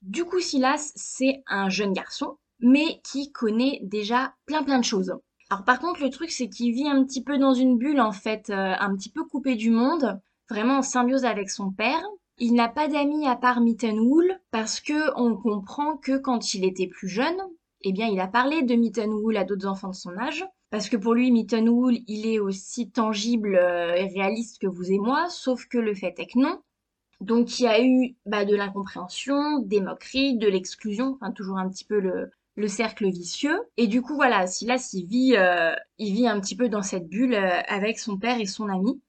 Du 0.00 0.24
coup, 0.24 0.38
Silas, 0.38 0.92
c'est 0.94 1.42
un 1.48 1.70
jeune 1.70 1.92
garçon, 1.92 2.38
mais 2.60 3.00
qui 3.02 3.32
connaît 3.32 3.80
déjà 3.82 4.32
plein 4.46 4.62
plein 4.62 4.78
de 4.78 4.84
choses. 4.84 5.12
Alors 5.50 5.64
par 5.64 5.80
contre, 5.80 6.00
le 6.02 6.10
truc, 6.10 6.30
c'est 6.30 6.48
qu'il 6.48 6.72
vit 6.72 6.88
un 6.88 7.04
petit 7.04 7.24
peu 7.24 7.36
dans 7.36 7.54
une 7.54 7.76
bulle, 7.76 8.00
en 8.00 8.12
fait, 8.12 8.50
euh, 8.50 8.74
un 8.78 8.94
petit 8.94 9.10
peu 9.10 9.24
coupé 9.24 9.56
du 9.56 9.70
monde, 9.70 10.20
vraiment 10.48 10.78
en 10.78 10.82
symbiose 10.82 11.24
avec 11.24 11.50
son 11.50 11.72
père, 11.72 12.02
il 12.38 12.54
n'a 12.54 12.68
pas 12.68 12.88
d'amis 12.88 13.26
à 13.26 13.36
part 13.36 13.60
Mittenwool 13.60 14.40
parce 14.52 14.80
que 14.80 15.12
on 15.16 15.36
comprend 15.36 15.96
que 15.96 16.16
quand 16.16 16.54
il 16.54 16.64
était 16.64 16.86
plus 16.86 17.08
jeune, 17.08 17.36
eh 17.82 17.92
bien, 17.92 18.06
il 18.06 18.20
a 18.20 18.28
parlé 18.28 18.62
de 18.62 18.74
Mittenwool 18.76 19.36
à 19.36 19.44
d'autres 19.44 19.66
enfants 19.66 19.90
de 19.90 19.94
son 19.94 20.16
âge. 20.16 20.44
Parce 20.70 20.88
que 20.88 20.96
pour 20.96 21.14
lui, 21.14 21.32
Mittenwool, 21.32 21.98
il 22.06 22.26
est 22.26 22.38
aussi 22.38 22.90
tangible 22.90 23.56
euh, 23.56 23.94
et 23.94 24.06
réaliste 24.06 24.60
que 24.60 24.68
vous 24.68 24.92
et 24.92 24.98
moi, 24.98 25.28
sauf 25.28 25.66
que 25.66 25.78
le 25.78 25.94
fait 25.94 26.14
est 26.18 26.26
que 26.26 26.38
non. 26.38 26.60
Donc 27.20 27.58
il 27.58 27.64
y 27.64 27.66
a 27.66 27.82
eu 27.84 28.14
bah, 28.24 28.44
de 28.44 28.54
l'incompréhension, 28.54 29.58
des 29.58 29.80
moqueries, 29.80 30.38
de 30.38 30.48
l'exclusion, 30.48 31.18
enfin 31.20 31.32
toujours 31.32 31.58
un 31.58 31.68
petit 31.68 31.84
peu 31.84 31.98
le, 31.98 32.30
le 32.60 32.68
cercle 32.68 33.10
vicieux. 33.10 33.58
Et 33.76 33.86
du 33.86 34.02
coup, 34.02 34.14
voilà, 34.14 34.46
Silas, 34.46 34.90
il 34.92 35.06
vit, 35.06 35.36
euh, 35.36 35.74
il 35.98 36.14
vit 36.14 36.28
un 36.28 36.40
petit 36.40 36.56
peu 36.56 36.68
dans 36.68 36.82
cette 36.82 37.08
bulle 37.08 37.34
euh, 37.34 37.60
avec 37.68 37.98
son 37.98 38.18
père 38.18 38.40
et 38.40 38.46
son 38.46 38.68
ami. 38.68 39.00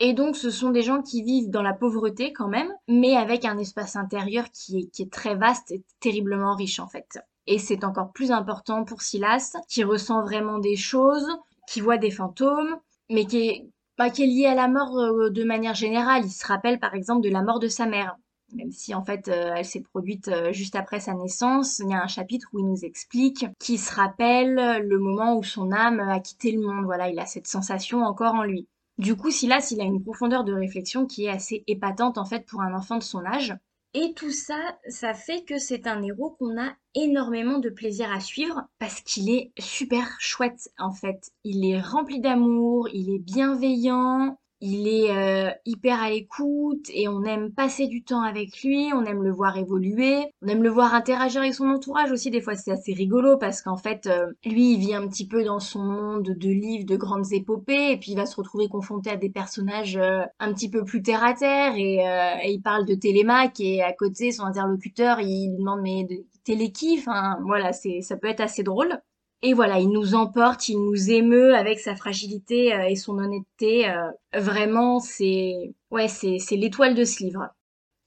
Et 0.00 0.12
donc, 0.12 0.36
ce 0.36 0.50
sont 0.50 0.70
des 0.70 0.82
gens 0.82 1.02
qui 1.02 1.22
vivent 1.22 1.50
dans 1.50 1.62
la 1.62 1.72
pauvreté 1.72 2.32
quand 2.32 2.48
même, 2.48 2.72
mais 2.88 3.16
avec 3.16 3.44
un 3.44 3.58
espace 3.58 3.96
intérieur 3.96 4.50
qui 4.50 4.78
est, 4.78 4.90
qui 4.90 5.02
est 5.02 5.12
très 5.12 5.36
vaste 5.36 5.70
et 5.70 5.82
terriblement 6.00 6.56
riche 6.56 6.80
en 6.80 6.88
fait. 6.88 7.18
Et 7.46 7.58
c'est 7.58 7.84
encore 7.84 8.12
plus 8.12 8.32
important 8.32 8.84
pour 8.84 9.02
Silas, 9.02 9.56
qui 9.68 9.84
ressent 9.84 10.22
vraiment 10.22 10.58
des 10.58 10.76
choses, 10.76 11.28
qui 11.68 11.80
voit 11.80 11.98
des 11.98 12.10
fantômes, 12.10 12.76
mais 13.10 13.26
qui 13.26 13.48
est, 13.48 13.68
bah, 13.98 14.10
qui 14.10 14.24
est 14.24 14.26
lié 14.26 14.46
à 14.46 14.54
la 14.54 14.68
mort 14.68 14.98
euh, 14.98 15.30
de 15.30 15.44
manière 15.44 15.74
générale. 15.74 16.24
Il 16.24 16.32
se 16.32 16.46
rappelle 16.46 16.80
par 16.80 16.94
exemple 16.94 17.22
de 17.22 17.30
la 17.30 17.42
mort 17.42 17.60
de 17.60 17.68
sa 17.68 17.86
mère. 17.86 18.16
Même 18.52 18.70
si 18.70 18.94
en 18.94 19.04
fait 19.04 19.28
euh, 19.28 19.54
elle 19.56 19.64
s'est 19.64 19.80
produite 19.80 20.28
euh, 20.28 20.52
juste 20.52 20.76
après 20.76 21.00
sa 21.00 21.14
naissance, 21.14 21.80
il 21.80 21.90
y 21.90 21.94
a 21.94 22.02
un 22.02 22.06
chapitre 22.06 22.48
où 22.52 22.60
il 22.60 22.66
nous 22.66 22.84
explique 22.84 23.46
qu'il 23.58 23.78
se 23.78 23.92
rappelle 23.94 24.86
le 24.86 24.98
moment 24.98 25.36
où 25.36 25.42
son 25.42 25.72
âme 25.72 26.00
a 26.00 26.20
quitté 26.20 26.52
le 26.52 26.60
monde. 26.60 26.84
Voilà, 26.84 27.08
il 27.08 27.18
a 27.18 27.26
cette 27.26 27.48
sensation 27.48 28.02
encore 28.02 28.34
en 28.34 28.44
lui. 28.44 28.68
Du 28.98 29.16
coup, 29.16 29.30
Silas, 29.30 29.68
il 29.72 29.80
a 29.80 29.84
une 29.84 30.02
profondeur 30.02 30.44
de 30.44 30.52
réflexion 30.52 31.06
qui 31.06 31.24
est 31.24 31.30
assez 31.30 31.64
épatante 31.66 32.16
en 32.16 32.24
fait 32.24 32.46
pour 32.46 32.60
un 32.60 32.74
enfant 32.74 32.96
de 32.96 33.02
son 33.02 33.24
âge. 33.24 33.54
Et 33.96 34.12
tout 34.14 34.30
ça, 34.30 34.76
ça 34.88 35.14
fait 35.14 35.44
que 35.44 35.58
c'est 35.58 35.86
un 35.86 36.02
héros 36.02 36.30
qu'on 36.30 36.60
a 36.60 36.72
énormément 36.94 37.58
de 37.58 37.70
plaisir 37.70 38.12
à 38.12 38.18
suivre 38.18 38.64
parce 38.80 39.00
qu'il 39.00 39.30
est 39.30 39.52
super 39.58 40.16
chouette 40.18 40.68
en 40.78 40.90
fait. 40.90 41.30
Il 41.44 41.64
est 41.64 41.80
rempli 41.80 42.20
d'amour, 42.20 42.88
il 42.92 43.14
est 43.14 43.20
bienveillant, 43.20 44.36
il 44.66 44.88
est 44.88 45.10
euh, 45.10 45.50
hyper 45.66 46.02
à 46.02 46.08
l'écoute 46.08 46.86
et 46.88 47.06
on 47.06 47.22
aime 47.24 47.52
passer 47.52 47.86
du 47.86 48.02
temps 48.02 48.22
avec 48.22 48.62
lui, 48.62 48.90
on 48.94 49.04
aime 49.04 49.22
le 49.22 49.30
voir 49.30 49.58
évoluer, 49.58 50.32
on 50.40 50.48
aime 50.48 50.62
le 50.62 50.70
voir 50.70 50.94
interagir 50.94 51.42
avec 51.42 51.52
son 51.52 51.68
entourage 51.68 52.10
aussi. 52.10 52.30
Des 52.30 52.40
fois, 52.40 52.54
c'est 52.54 52.72
assez 52.72 52.94
rigolo 52.94 53.36
parce 53.36 53.60
qu'en 53.60 53.76
fait, 53.76 54.06
euh, 54.06 54.32
lui, 54.46 54.72
il 54.72 54.78
vit 54.78 54.94
un 54.94 55.06
petit 55.06 55.28
peu 55.28 55.44
dans 55.44 55.60
son 55.60 55.80
monde 55.80 56.22
de 56.22 56.48
livres, 56.48 56.86
de 56.86 56.96
grandes 56.96 57.30
épopées 57.32 57.92
et 57.92 57.98
puis 57.98 58.12
il 58.12 58.16
va 58.16 58.24
se 58.24 58.36
retrouver 58.36 58.68
confronté 58.68 59.10
à 59.10 59.16
des 59.16 59.28
personnages 59.28 59.98
euh, 59.98 60.22
un 60.40 60.54
petit 60.54 60.70
peu 60.70 60.82
plus 60.82 61.02
terre 61.02 61.24
à 61.24 61.34
terre 61.34 61.74
et, 61.76 62.00
il 62.46 62.62
parle 62.62 62.86
de 62.86 62.94
Télémaque 62.94 63.60
et 63.60 63.82
à 63.82 63.92
côté, 63.92 64.32
son 64.32 64.44
interlocuteur, 64.44 65.20
il 65.20 65.56
demande 65.58 65.82
mais 65.82 66.04
de 66.04 66.24
télékiff, 66.44 67.06
enfin 67.08 67.38
voilà, 67.44 67.72
c'est 67.72 68.00
ça 68.00 68.16
peut 68.16 68.28
être 68.28 68.40
assez 68.40 68.62
drôle. 68.62 68.98
Et 69.46 69.52
voilà, 69.52 69.78
il 69.78 69.90
nous 69.90 70.14
emporte, 70.14 70.70
il 70.70 70.78
nous 70.78 71.10
émeut 71.10 71.54
avec 71.54 71.78
sa 71.78 71.94
fragilité 71.94 72.72
euh, 72.72 72.88
et 72.88 72.96
son 72.96 73.18
honnêteté. 73.18 73.90
Euh, 73.90 74.10
vraiment, 74.32 75.00
c'est 75.00 75.74
ouais, 75.90 76.08
c'est 76.08 76.38
l'étoile 76.52 76.94
de 76.94 77.04
ce 77.04 77.22
livre. 77.22 77.50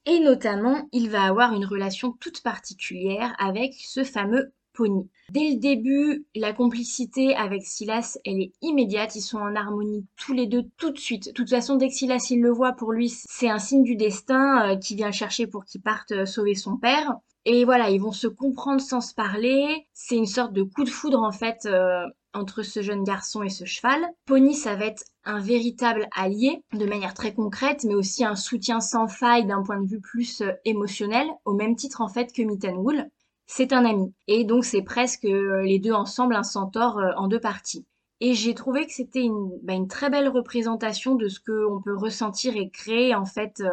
Et 0.08 0.20
notamment, 0.20 0.90
il 0.92 1.12
va 1.12 1.22
avoir 1.26 1.54
une 1.54 1.66
relation 1.66 2.14
toute 2.14 2.42
particulière 2.42 3.36
avec 3.38 3.76
ce 3.76 4.04
fameux 4.04 4.52
Pony. 4.74 5.08
Dès 5.30 5.52
le 5.52 5.60
début, 5.60 6.26
la 6.34 6.54
complicité 6.54 7.36
avec 7.36 7.62
Silas, 7.64 8.18
elle 8.26 8.42
est 8.42 8.54
immédiate. 8.64 9.16
Ils 9.16 9.22
sont 9.22 9.38
en 9.38 9.56
harmonie 9.56 10.08
tous 10.16 10.34
les 10.34 10.48
deux 10.48 10.64
tout 10.78 10.90
de 10.90 10.98
suite. 10.98 11.28
De 11.28 11.34
toute 11.34 11.52
façon, 11.52 11.76
dès 11.76 11.90
que 11.90 11.94
Silas 11.94 12.30
il 12.32 12.42
le 12.42 12.50
voit, 12.50 12.74
pour 12.74 12.94
lui, 12.94 13.10
c'est 13.10 13.50
un 13.50 13.60
signe 13.60 13.84
du 13.84 13.96
destin 13.96 14.72
euh, 14.72 14.76
qui 14.76 14.96
vient 14.96 15.12
chercher 15.12 15.46
pour 15.46 15.66
qu'il 15.66 15.82
parte 15.82 16.26
sauver 16.26 16.56
son 16.56 16.78
père. 16.78 17.14
Et 17.50 17.64
voilà, 17.64 17.90
ils 17.90 18.02
vont 18.02 18.12
se 18.12 18.28
comprendre 18.28 18.82
sans 18.82 19.00
se 19.00 19.14
parler. 19.14 19.88
C'est 19.94 20.18
une 20.18 20.26
sorte 20.26 20.52
de 20.52 20.64
coup 20.64 20.84
de 20.84 20.90
foudre 20.90 21.24
en 21.24 21.32
fait 21.32 21.66
euh, 21.66 22.04
entre 22.34 22.62
ce 22.62 22.82
jeune 22.82 23.06
garçon 23.06 23.42
et 23.42 23.48
ce 23.48 23.64
cheval. 23.64 24.06
Pony, 24.26 24.54
ça 24.54 24.76
va 24.76 24.88
être 24.88 25.06
un 25.24 25.40
véritable 25.40 26.10
allié 26.14 26.62
de 26.74 26.86
manière 26.86 27.14
très 27.14 27.34
concrète, 27.34 27.86
mais 27.86 27.96
aussi 27.96 28.26
un 28.26 28.36
soutien 28.36 28.82
sans 28.82 29.08
faille 29.08 29.46
d'un 29.46 29.64
point 29.64 29.80
de 29.80 29.88
vue 29.88 30.02
plus 30.02 30.42
euh, 30.42 30.52
émotionnel, 30.66 31.26
au 31.46 31.54
même 31.54 31.78
titre 31.78 32.02
en 32.02 32.10
fait 32.10 32.34
que 32.34 32.42
Mitten 32.42 32.76
Wool. 32.76 33.06
C'est 33.46 33.72
un 33.72 33.86
ami. 33.86 34.14
Et 34.28 34.44
donc 34.44 34.66
c'est 34.66 34.82
presque 34.82 35.24
euh, 35.24 35.62
les 35.64 35.80
deux 35.80 35.94
ensemble 35.94 36.36
un 36.36 36.44
centaure 36.44 37.00
en 37.16 37.30
deux 37.30 37.40
parties. 37.40 37.86
Et 38.20 38.34
j'ai 38.34 38.56
trouvé 38.56 38.86
que 38.86 38.92
c'était 38.92 39.24
une, 39.24 39.58
bah, 39.64 39.72
une, 39.72 39.88
très 39.88 40.10
belle 40.10 40.28
représentation 40.28 41.16
de 41.16 41.30
ce 41.30 41.40
qu'on 41.40 41.82
peut 41.82 41.96
ressentir 41.96 42.58
et 42.58 42.70
créer 42.72 43.16
en 43.16 43.24
fait 43.24 43.64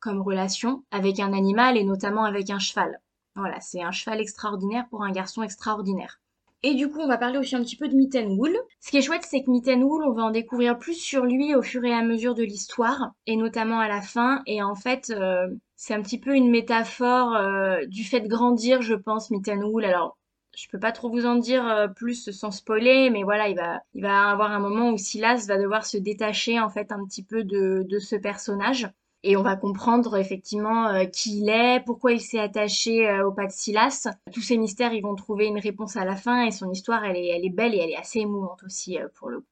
comme 0.00 0.20
relation 0.20 0.84
avec 0.90 1.18
un 1.18 1.32
animal 1.32 1.78
et 1.78 1.84
notamment 1.84 2.24
avec 2.24 2.50
un 2.50 2.58
cheval. 2.58 3.00
Voilà, 3.34 3.60
c'est 3.60 3.82
un 3.82 3.92
cheval 3.92 4.20
extraordinaire 4.20 4.86
pour 4.90 5.02
un 5.02 5.10
garçon 5.10 5.42
extraordinaire. 5.42 6.20
Et 6.64 6.74
du 6.74 6.88
coup, 6.88 7.00
on 7.00 7.08
va 7.08 7.18
parler 7.18 7.38
aussi 7.38 7.56
un 7.56 7.62
petit 7.62 7.76
peu 7.76 7.88
de 7.88 7.96
Mitten 7.96 8.38
Wool. 8.38 8.56
Ce 8.80 8.90
qui 8.90 8.98
est 8.98 9.02
chouette, 9.02 9.26
c'est 9.28 9.42
que 9.42 9.50
Mitten 9.50 9.82
Wool, 9.82 10.04
on 10.04 10.12
va 10.12 10.22
en 10.22 10.30
découvrir 10.30 10.78
plus 10.78 10.94
sur 10.94 11.24
lui 11.24 11.56
au 11.56 11.62
fur 11.62 11.84
et 11.84 11.92
à 11.92 12.02
mesure 12.02 12.36
de 12.36 12.44
l'histoire, 12.44 13.10
et 13.26 13.34
notamment 13.34 13.80
à 13.80 13.88
la 13.88 14.00
fin. 14.00 14.42
Et 14.46 14.62
en 14.62 14.76
fait, 14.76 15.10
euh, 15.10 15.48
c'est 15.74 15.94
un 15.94 16.02
petit 16.02 16.20
peu 16.20 16.36
une 16.36 16.50
métaphore 16.50 17.34
euh, 17.34 17.84
du 17.86 18.04
fait 18.04 18.20
de 18.20 18.28
grandir, 18.28 18.80
je 18.80 18.94
pense, 18.94 19.30
Mitten 19.30 19.64
Wool. 19.64 19.84
Alors, 19.84 20.16
je 20.54 20.68
peux 20.68 20.78
pas 20.78 20.92
trop 20.92 21.10
vous 21.10 21.26
en 21.26 21.34
dire 21.34 21.66
euh, 21.66 21.88
plus 21.88 22.30
sans 22.30 22.52
spoiler, 22.52 23.10
mais 23.10 23.24
voilà, 23.24 23.48
il 23.48 23.56
va, 23.56 23.80
il 23.94 24.02
va 24.02 24.30
avoir 24.30 24.52
un 24.52 24.60
moment 24.60 24.90
où 24.90 24.98
Silas 24.98 25.46
va 25.48 25.58
devoir 25.58 25.84
se 25.84 25.96
détacher 25.96 26.60
en 26.60 26.68
fait 26.68 26.92
un 26.92 27.04
petit 27.06 27.24
peu 27.24 27.42
de 27.42 27.98
ce 27.98 28.14
personnage 28.14 28.88
et 29.24 29.36
on 29.36 29.42
va 29.42 29.56
comprendre 29.56 30.16
effectivement 30.16 30.88
euh, 30.88 31.04
qui 31.04 31.38
il 31.38 31.48
est, 31.48 31.80
pourquoi 31.84 32.12
il 32.12 32.20
s'est 32.20 32.40
attaché 32.40 33.08
euh, 33.08 33.26
au 33.26 33.32
pas 33.32 33.46
de 33.46 33.52
Silas. 33.52 34.08
Tous 34.32 34.40
ces 34.40 34.56
mystères, 34.56 34.92
ils 34.92 35.02
vont 35.02 35.14
trouver 35.14 35.46
une 35.46 35.58
réponse 35.58 35.96
à 35.96 36.04
la 36.04 36.16
fin 36.16 36.44
et 36.44 36.50
son 36.50 36.70
histoire, 36.70 37.04
elle 37.04 37.16
est, 37.16 37.28
elle 37.28 37.44
est 37.44 37.50
belle 37.50 37.74
et 37.74 37.78
elle 37.78 37.90
est 37.90 37.96
assez 37.96 38.20
émouvante 38.20 38.62
aussi 38.64 38.98
euh, 38.98 39.08
pour 39.14 39.30
le 39.30 39.40
coup. 39.40 39.46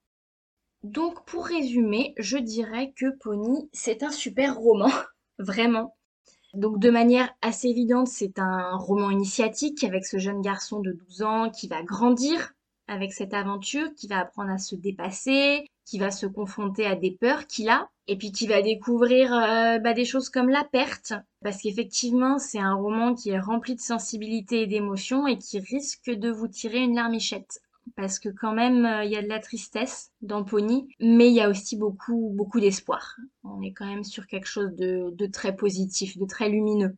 Donc 0.83 1.25
pour 1.25 1.47
résumer, 1.47 2.15
je 2.19 2.39
dirais 2.39 2.93
que 2.97 3.11
Pony, 3.19 3.69
c'est 3.73 4.03
un 4.03 4.11
super 4.11 4.57
roman, 4.57 4.91
vraiment. 5.39 5.97
Donc 6.55 6.81
de 6.81 6.91
manière 6.91 7.33
assez 7.43 7.69
évidente, 7.69 8.09
c'est 8.09 8.41
un 8.41 8.77
roman 8.77 9.11
initiatique 9.11 9.85
avec 9.85 10.05
ce 10.05 10.19
jeune 10.19 10.41
garçon 10.41 10.81
de 10.81 10.93
12 10.93 11.23
ans 11.23 11.51
qui 11.51 11.69
va 11.69 11.83
grandir 11.83 12.55
avec 12.89 13.13
cette 13.13 13.35
aventure, 13.35 13.95
qui 13.95 14.09
va 14.09 14.19
apprendre 14.19 14.51
à 14.51 14.59
se 14.59 14.75
dépasser, 14.75 15.65
qui 15.85 15.99
va 15.99 16.11
se 16.11 16.27
confronter 16.27 16.87
à 16.87 16.95
des 16.95 17.11
peurs 17.11 17.47
qu'il 17.47 17.69
a, 17.69 17.89
et 18.07 18.17
puis 18.17 18.33
qui 18.33 18.47
va 18.47 18.63
découvrir 18.63 19.33
euh, 19.33 19.79
bah, 19.79 19.95
des 19.95 20.05
choses 20.05 20.29
comme 20.29 20.49
la 20.49 20.65
perte, 20.65 21.13
parce 21.43 21.63
qu'effectivement 21.63 22.39
c'est 22.39 22.59
un 22.59 22.75
roman 22.75 23.15
qui 23.15 23.31
est 23.31 23.39
rempli 23.39 23.75
de 23.75 23.81
sensibilité 23.81 24.63
et 24.63 24.67
d'émotion 24.67 25.27
et 25.27 25.39
qui 25.39 25.59
risque 25.61 26.11
de 26.11 26.31
vous 26.31 26.49
tirer 26.49 26.79
une 26.79 26.97
larmichette. 26.97 27.61
Parce 27.97 28.19
que 28.19 28.29
quand 28.29 28.53
même, 28.53 28.85
euh, 28.85 29.05
il 29.05 29.11
y 29.11 29.17
a 29.17 29.23
de 29.23 29.29
la 29.29 29.41
tristesse 29.41 30.13
dans 30.21 30.45
Pony, 30.45 30.89
mais 31.01 31.29
il 31.29 31.35
y 31.35 31.41
a 31.41 31.49
aussi 31.49 31.77
beaucoup, 31.77 32.33
beaucoup 32.37 32.61
d'espoir. 32.61 33.17
On 33.43 33.63
est 33.63 33.73
quand 33.73 33.87
même 33.87 34.05
sur 34.05 34.27
quelque 34.27 34.47
chose 34.47 34.75
de, 34.77 35.11
de 35.13 35.27
très 35.27 35.57
positif, 35.57 36.17
de 36.19 36.27
très 36.27 36.49
lumineux. 36.49 36.95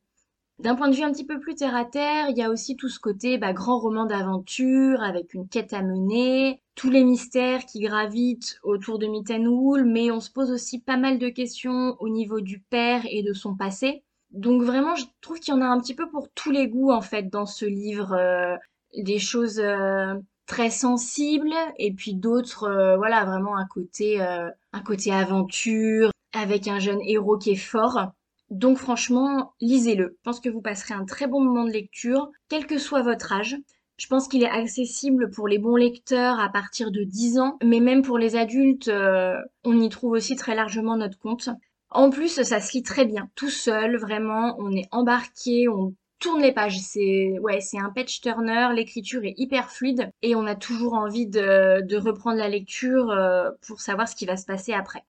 D'un 0.59 0.77
point 0.77 0.89
de 0.89 0.95
vue 0.95 1.03
un 1.03 1.13
petit 1.13 1.27
peu 1.27 1.41
plus 1.41 1.55
terre 1.55 1.75
à 1.75 1.85
terre, 1.85 2.29
il 2.29 2.37
y 2.37 2.43
a 2.43 2.51
aussi 2.51 2.77
tout 2.77 2.89
ce 2.89 3.01
côté 3.01 3.39
bah, 3.39 3.53
grand 3.53 3.79
roman 3.79 4.07
d'aventure 4.07 5.03
avec 5.03 5.35
une 5.35 5.49
quête 5.49 5.73
à 5.73 5.83
mener, 5.83 6.63
tous 6.75 6.91
les 6.91 7.05
mystères 7.05 7.67
qui 7.67 7.81
gravitent 7.81 8.59
autour 8.63 8.99
de 8.99 9.07
Mittenwool, 9.07 9.85
mais 9.85 10.11
on 10.11 10.21
se 10.21 10.31
pose 10.31 10.51
aussi 10.51 10.81
pas 10.81 10.97
mal 10.97 11.19
de 11.19 11.29
questions 11.29 11.97
au 11.99 12.09
niveau 12.09 12.41
du 12.41 12.61
père 12.61 13.03
et 13.11 13.23
de 13.23 13.33
son 13.33 13.57
passé. 13.57 14.05
Donc 14.31 14.63
vraiment, 14.63 14.95
je 14.95 15.05
trouve 15.21 15.41
qu'il 15.41 15.55
y 15.55 15.57
en 15.57 15.61
a 15.61 15.67
un 15.67 15.81
petit 15.81 15.95
peu 15.95 16.09
pour 16.09 16.29
tous 16.35 16.51
les 16.51 16.69
goûts 16.69 16.91
en 16.91 17.03
fait 17.03 17.29
dans 17.29 17.47
ce 17.47 17.67
livre, 17.67 18.13
euh, 18.15 18.57
des 18.97 19.19
choses 19.19 19.59
euh, 19.59 20.15
très 20.47 20.71
sensibles 20.71 21.55
et 21.79 21.93
puis 21.93 22.15
d'autres, 22.15 22.65
euh, 22.65 22.97
voilà, 22.97 23.25
vraiment 23.25 23.57
un 23.57 23.67
côté, 23.67 24.21
un 24.21 24.81
côté 24.85 25.13
aventure 25.13 26.11
avec 26.33 26.69
un 26.69 26.79
jeune 26.79 27.01
héros 27.03 27.37
qui 27.37 27.51
est 27.51 27.57
fort. 27.57 28.13
Donc 28.53 28.77
franchement, 28.77 29.55
lisez-le. 29.63 30.19
Je 30.19 30.23
pense 30.25 30.39
que 30.39 30.51
vous 30.51 30.61
passerez 30.61 30.93
un 30.93 31.07
très 31.07 31.27
bon 31.27 31.41
moment 31.41 31.65
de 31.65 31.71
lecture, 31.71 32.31
quel 32.51 32.67
que 32.67 32.77
soit 32.77 33.01
votre 33.01 33.33
âge. 33.33 33.57
Je 33.97 34.07
pense 34.09 34.29
qu'il 34.29 34.43
est 34.43 34.51
accessible 34.51 35.31
pour 35.31 35.49
les 35.49 35.59
bons 35.59 35.77
lecteurs 35.77 36.39
à 36.39 36.51
partir 36.51 36.91
de 36.91 37.03
10 37.03 37.39
ans, 37.39 37.57
mais 37.65 37.81
même 37.81 38.03
pour 38.03 38.19
les 38.19 38.37
adultes, 38.37 38.89
euh, 38.89 39.39
on 39.65 39.81
y 39.81 39.89
trouve 39.89 40.13
aussi 40.13 40.37
très 40.37 40.55
largement 40.55 40.99
notre 40.99 41.19
compte. 41.19 41.49
En 41.89 42.11
plus, 42.11 42.43
ça 42.43 42.61
se 42.61 42.73
lit 42.75 42.83
très 42.83 43.07
bien, 43.07 43.31
tout 43.37 43.49
seul, 43.49 43.97
vraiment, 43.97 44.55
on 44.59 44.71
est 44.73 44.89
embarqué, 44.91 45.69
on 45.69 45.95
tourne 46.19 46.43
les 46.43 46.53
pages. 46.53 46.79
C'est 46.79 47.39
ouais, 47.41 47.61
c'est 47.63 47.79
un 47.79 47.91
page 47.91 48.21
turner. 48.21 48.69
L'écriture 48.75 49.25
est 49.25 49.35
hyper 49.39 49.71
fluide 49.71 50.11
et 50.21 50.37
on 50.37 50.47
a 50.47 50.57
toujours 50.57 50.93
envie 50.93 51.27
de, 51.27 51.97
reprendre 51.97 52.37
la 52.37 52.51
lecture 52.51 53.11
euh, 53.11 53.51
pour 53.67 53.81
savoir 53.81 54.09
ce 54.09 54.15
qui 54.15 54.27
va 54.27 54.37
se 54.37 54.45
passer 54.45 54.75
après. 54.75 55.05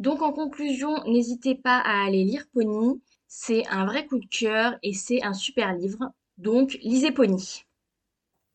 Donc 0.00 0.22
en 0.22 0.32
conclusion, 0.32 1.04
n'hésitez 1.04 1.54
pas 1.54 1.76
à 1.76 2.06
aller 2.06 2.24
lire 2.24 2.46
Pony. 2.54 3.02
C'est 3.28 3.66
un 3.68 3.84
vrai 3.84 4.06
coup 4.06 4.18
de 4.18 4.26
cœur 4.26 4.78
et 4.82 4.94
c'est 4.94 5.22
un 5.22 5.34
super 5.34 5.74
livre. 5.74 6.10
Donc 6.38 6.78
lisez 6.82 7.12
Pony. 7.12 7.66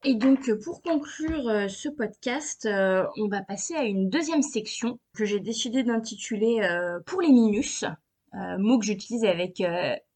Et 0.04 0.16
donc 0.16 0.52
pour 0.64 0.82
conclure 0.82 1.48
euh, 1.48 1.68
ce 1.68 1.88
podcast, 1.88 2.66
euh, 2.66 3.06
on 3.18 3.28
va 3.28 3.44
passer 3.44 3.76
à 3.76 3.84
une 3.84 4.10
deuxième 4.10 4.42
section 4.42 5.00
que 5.16 5.24
j'ai 5.24 5.40
décidé 5.40 5.84
d'intituler 5.84 6.62
euh, 6.64 7.00
Pour 7.06 7.22
les 7.22 7.32
minus, 7.32 7.86
mot 8.34 8.80
que 8.80 8.86
j'utilise 8.86 9.24
avec 9.24 9.64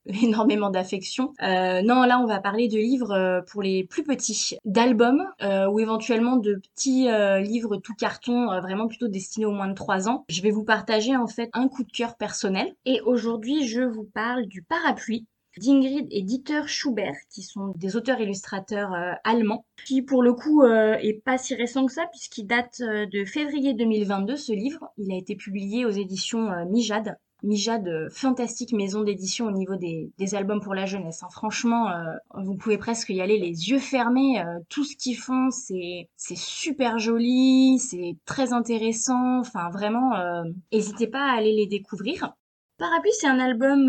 énormément 0.24 0.70
d'affection. 0.70 1.34
Euh, 1.42 1.82
non, 1.82 2.04
là, 2.04 2.20
on 2.20 2.26
va 2.26 2.40
parler 2.40 2.68
de 2.68 2.78
livres 2.78 3.12
euh, 3.12 3.42
pour 3.42 3.62
les 3.62 3.84
plus 3.84 4.04
petits, 4.04 4.58
d'albums 4.66 5.26
euh, 5.42 5.70
ou 5.70 5.80
éventuellement 5.80 6.38
de 6.38 6.56
petits 6.56 7.08
livres 7.42 7.78
tout 7.78 7.94
carton, 7.94 8.48
vraiment 8.62 8.88
plutôt 8.88 9.08
destinés 9.08 9.46
aux 9.46 9.52
moins 9.52 9.68
de 9.68 9.74
3 9.74 10.10
ans. 10.10 10.26
Je 10.30 10.42
vais 10.42 10.52
vous 10.52 10.64
partager 10.64 11.16
en 11.16 11.28
fait 11.28 11.50
un 11.54 11.68
coup 11.68 11.84
de 11.84 11.92
cœur 11.92 12.16
personnel. 12.16 12.74
Et 12.86 13.02
aujourd'hui, 13.02 13.68
je 13.68 13.82
vous 13.82 14.04
parle 14.04 14.46
du 14.46 14.64
Parapluie 14.64 15.26
d'Ingrid 15.58 16.08
et 16.12 16.24
Dieter 16.24 16.68
Schubert, 16.68 17.16
qui 17.30 17.44
sont 17.44 17.74
des 17.76 17.96
auteurs-illustrateurs 17.96 18.92
allemands, 19.24 19.66
qui 19.86 20.02
pour 20.02 20.24
le 20.24 20.34
coup 20.34 20.64
est 20.66 21.22
pas 21.24 21.38
si 21.38 21.56
récent 21.56 21.86
que 21.86 21.92
ça, 21.92 22.06
puisqu'il 22.12 22.46
date 22.46 22.82
de 22.82 23.26
février 23.26 23.74
2022, 23.74 24.36
ce 24.36 24.54
livre. 24.54 24.88
Il 24.98 25.12
a 25.12 25.18
été 25.18 25.36
publié 25.36 25.86
aux 25.86 25.90
éditions 25.90 26.50
Mijad. 26.70 27.18
Mija 27.42 27.80
de 27.80 28.10
fantastique 28.12 28.74
maison 28.74 29.02
d'édition 29.02 29.46
au 29.46 29.52
niveau 29.52 29.76
des, 29.76 30.12
albums 30.36 30.62
pour 30.62 30.74
la 30.74 30.86
jeunesse. 30.86 31.24
Hein. 31.24 31.30
Franchement, 31.32 31.90
euh, 31.90 32.14
vous 32.36 32.56
pouvez 32.56 32.78
presque 32.78 33.10
y 33.10 33.22
aller 33.22 33.38
les 33.38 33.70
yeux 33.70 33.80
fermés. 33.80 34.42
Euh, 34.42 34.60
tout 34.70 34.84
ce 34.84 34.96
qu'ils 34.96 35.18
font, 35.18 35.50
c'est 35.50 36.08
super 36.18 37.00
joli, 37.00 37.80
c'est 37.80 38.18
très 38.26 38.54
intéressant. 38.54 39.40
Enfin, 39.40 39.70
vraiment, 39.70 40.16
euh, 40.16 40.44
n'hésitez 40.72 41.08
pas 41.08 41.32
à 41.32 41.38
aller 41.38 41.54
les 41.54 41.68
découvrir. 41.68 42.34
Parapluie, 42.78 43.12
c'est 43.14 43.28
un 43.28 43.40
album 43.40 43.88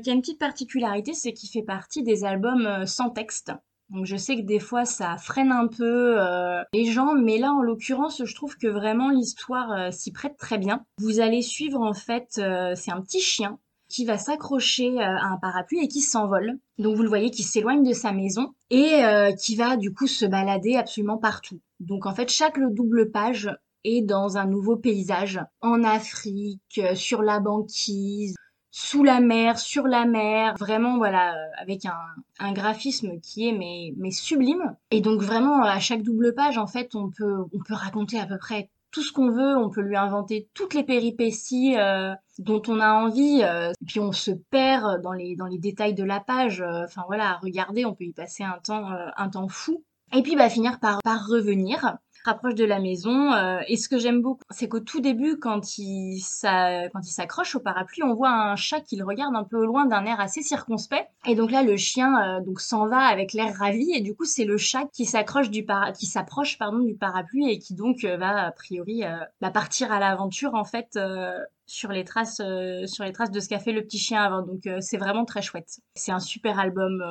qui 0.00 0.10
a 0.10 0.12
une 0.12 0.20
petite 0.20 0.40
particularité, 0.40 1.12
c'est 1.14 1.32
qu'il 1.32 1.48
fait 1.48 1.62
partie 1.62 2.02
des 2.02 2.24
albums 2.24 2.86
sans 2.86 3.10
texte. 3.10 3.52
Donc 3.92 4.06
je 4.06 4.16
sais 4.16 4.36
que 4.36 4.40
des 4.40 4.58
fois 4.58 4.86
ça 4.86 5.18
freine 5.18 5.52
un 5.52 5.66
peu 5.66 6.18
euh, 6.18 6.62
les 6.72 6.86
gens, 6.86 7.14
mais 7.14 7.36
là 7.36 7.52
en 7.52 7.60
l'occurrence 7.60 8.22
je 8.24 8.34
trouve 8.34 8.56
que 8.56 8.66
vraiment 8.66 9.10
l'histoire 9.10 9.70
euh, 9.72 9.90
s'y 9.90 10.12
prête 10.12 10.38
très 10.38 10.56
bien. 10.56 10.86
Vous 10.98 11.20
allez 11.20 11.42
suivre 11.42 11.78
en 11.78 11.92
fait, 11.92 12.38
euh, 12.38 12.72
c'est 12.74 12.90
un 12.90 13.02
petit 13.02 13.20
chien 13.20 13.58
qui 13.88 14.06
va 14.06 14.16
s'accrocher 14.16 14.98
à 15.02 15.26
un 15.26 15.36
parapluie 15.36 15.84
et 15.84 15.88
qui 15.88 16.00
s'envole. 16.00 16.58
Donc 16.78 16.96
vous 16.96 17.02
le 17.02 17.08
voyez 17.10 17.30
qui 17.30 17.42
s'éloigne 17.42 17.86
de 17.86 17.92
sa 17.92 18.12
maison 18.12 18.54
et 18.70 19.02
qui 19.38 19.54
va 19.54 19.76
du 19.76 19.92
coup 19.92 20.06
se 20.06 20.24
balader 20.24 20.76
absolument 20.76 21.18
partout. 21.18 21.60
Donc 21.78 22.06
en 22.06 22.14
fait 22.14 22.30
chaque 22.30 22.58
double 22.58 23.10
page 23.10 23.50
est 23.84 24.00
dans 24.00 24.38
un 24.38 24.46
nouveau 24.46 24.76
paysage 24.76 25.40
en 25.60 25.84
Afrique, 25.84 26.80
sur 26.94 27.20
la 27.20 27.38
banquise, 27.38 28.34
sous 28.74 29.04
la 29.04 29.20
mer, 29.20 29.58
sur 29.58 29.86
la 29.86 30.06
mer, 30.06 30.54
vraiment 30.58 30.96
voilà, 30.96 31.34
euh, 31.34 31.48
avec 31.58 31.84
un, 31.84 31.94
un 32.38 32.52
graphisme 32.52 33.20
qui 33.20 33.48
est 33.48 33.52
mais, 33.52 33.92
mais 33.98 34.10
sublime. 34.10 34.74
Et 34.90 35.02
donc 35.02 35.20
vraiment 35.20 35.62
à 35.62 35.78
chaque 35.78 36.02
double 36.02 36.34
page, 36.34 36.56
en 36.56 36.66
fait, 36.66 36.94
on 36.94 37.10
peut 37.10 37.44
on 37.52 37.58
peut 37.58 37.74
raconter 37.74 38.18
à 38.18 38.26
peu 38.26 38.38
près 38.38 38.70
tout 38.90 39.02
ce 39.02 39.12
qu'on 39.12 39.30
veut, 39.30 39.56
on 39.56 39.68
peut 39.68 39.82
lui 39.82 39.96
inventer 39.96 40.48
toutes 40.54 40.72
les 40.74 40.84
péripéties 40.84 41.76
euh, 41.78 42.14
dont 42.38 42.62
on 42.66 42.80
a 42.80 42.92
envie, 42.92 43.42
euh, 43.42 43.72
puis 43.86 44.00
on 44.00 44.12
se 44.12 44.30
perd 44.30 45.02
dans 45.02 45.12
les 45.12 45.36
dans 45.36 45.46
les 45.46 45.58
détails 45.58 45.94
de 45.94 46.04
la 46.04 46.20
page. 46.20 46.62
Enfin 46.62 47.02
voilà, 47.06 47.32
à 47.32 47.36
regarder, 47.36 47.84
on 47.84 47.94
peut 47.94 48.04
y 48.04 48.12
passer 48.12 48.42
un 48.42 48.58
temps 48.64 48.88
un 49.16 49.28
temps 49.28 49.48
fou. 49.48 49.84
Et 50.14 50.22
puis 50.22 50.36
bah 50.36 50.48
finir 50.48 50.78
par 50.80 51.00
par 51.02 51.26
revenir 51.26 51.96
rapproche 52.24 52.54
de 52.54 52.64
la 52.64 52.80
maison. 52.80 53.32
Euh, 53.32 53.60
et 53.68 53.76
ce 53.76 53.88
que 53.88 53.98
j'aime 53.98 54.22
beaucoup, 54.22 54.42
c'est 54.50 54.68
qu'au 54.68 54.80
tout 54.80 55.00
début, 55.00 55.38
quand 55.38 55.78
il, 55.78 56.20
s'accroche 56.20 57.54
au 57.54 57.60
parapluie, 57.60 58.02
on 58.02 58.14
voit 58.14 58.30
un 58.30 58.56
chat 58.56 58.80
qui 58.80 58.96
le 58.96 59.04
regarde 59.04 59.34
un 59.34 59.44
peu 59.44 59.64
loin 59.64 59.86
d'un 59.86 60.04
air 60.04 60.20
assez 60.20 60.42
circonspect. 60.42 61.08
Et 61.26 61.34
donc 61.34 61.50
là, 61.50 61.62
le 61.62 61.76
chien 61.76 62.38
euh, 62.38 62.40
donc 62.40 62.60
s'en 62.60 62.86
va 62.86 63.00
avec 63.00 63.32
l'air 63.32 63.54
ravi. 63.56 63.92
Et 63.94 64.00
du 64.00 64.14
coup, 64.14 64.24
c'est 64.24 64.44
le 64.44 64.56
chat 64.56 64.84
qui 64.92 65.04
s'accroche 65.04 65.50
du 65.50 65.66
qui 65.98 66.06
s'approche 66.06 66.58
pardon 66.58 66.80
du 66.80 66.94
parapluie 66.94 67.50
et 67.50 67.58
qui 67.58 67.74
donc 67.74 68.04
euh, 68.04 68.16
va 68.16 68.46
a 68.46 68.50
priori 68.50 69.02
bah, 69.40 69.50
partir 69.50 69.92
à 69.92 70.00
l'aventure 70.00 70.54
en 70.54 70.64
fait 70.64 70.98
sur 71.72 71.90
les 71.90 72.04
traces 72.04 72.42
sur 72.86 73.04
les 73.04 73.12
traces 73.12 73.30
de 73.30 73.40
ce 73.40 73.48
qu'a 73.48 73.58
fait 73.58 73.72
le 73.72 73.82
petit 73.82 73.98
chien 73.98 74.22
avant. 74.22 74.42
Donc 74.42 74.68
c'est 74.80 74.98
vraiment 74.98 75.24
très 75.24 75.42
chouette. 75.42 75.80
C'est 75.94 76.12
un 76.12 76.20
super 76.20 76.58
album 76.58 77.02